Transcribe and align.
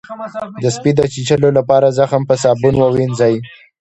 د 0.63 0.65
سپي 0.75 0.91
د 0.95 1.01
چیچلو 1.13 1.49
لپاره 1.57 1.95
زخم 1.99 2.21
په 2.29 2.35
صابون 2.43 2.73
ووینځئ 2.77 3.35